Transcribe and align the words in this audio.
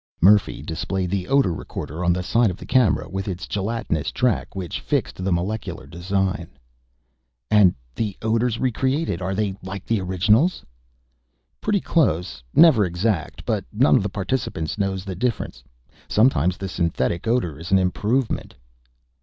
Murphy 0.19 0.63
displayed 0.63 1.11
the 1.11 1.27
odor 1.27 1.53
recorder 1.53 2.03
on 2.03 2.11
the 2.11 2.23
side 2.23 2.49
of 2.49 2.57
the 2.57 2.65
camera, 2.65 3.07
with 3.07 3.27
its 3.27 3.45
gelatinous 3.45 4.11
track 4.11 4.55
which 4.55 4.79
fixed 4.79 5.17
the 5.23 5.31
molecular 5.31 5.85
design. 5.85 6.47
"And 7.51 7.75
the 7.93 8.17
odors 8.23 8.57
recreated 8.57 9.19
they 9.35 9.51
are 9.51 9.55
like 9.61 9.85
the 9.85 10.01
originals?" 10.01 10.65
"Pretty 11.61 11.81
close. 11.81 12.41
Never 12.55 12.83
exact, 12.83 13.45
but 13.45 13.63
none 13.71 13.95
of 13.95 14.01
the 14.01 14.09
participants 14.09 14.75
knows 14.75 15.05
the 15.05 15.13
difference. 15.13 15.63
Sometimes 16.07 16.57
the 16.57 16.67
synthetic 16.67 17.27
odor 17.27 17.59
is 17.59 17.69
an 17.71 17.77
improvement." 17.77 18.55